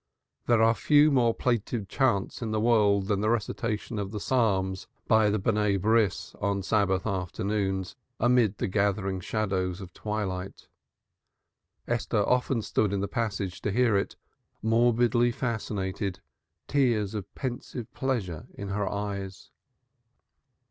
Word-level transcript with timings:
There 0.47 0.63
are 0.63 0.73
few 0.73 1.11
more 1.11 1.31
plaintive 1.35 1.87
chants 1.87 2.41
in 2.41 2.49
the 2.49 2.59
world 2.59 3.05
than 3.05 3.21
the 3.21 3.29
recitation 3.29 3.99
of 3.99 4.09
the 4.09 4.19
Psalms 4.19 4.87
by 5.07 5.25
the 5.29 5.33
"Sons 5.35 5.35
of 5.45 5.53
the 5.53 5.77
Covenant" 5.77 6.33
on 6.41 6.63
Sabbath 6.63 7.05
afternoons 7.05 7.95
amid 8.19 8.57
the 8.57 8.67
gathering 8.67 9.19
shadows 9.19 9.79
of 9.79 9.93
twilight. 9.93 10.67
Esther 11.87 12.27
often 12.27 12.63
stood 12.63 12.93
in 12.93 13.01
the 13.01 13.07
passage 13.07 13.61
to 13.61 13.71
hear 13.71 13.95
it, 13.95 14.15
morbidly 14.63 15.31
fascinated, 15.31 16.19
tears 16.67 17.13
of 17.13 17.31
pensive 17.35 17.93
pleasure 17.93 18.47
in 18.55 18.69
her 18.69 18.89
eyes. 18.91 19.51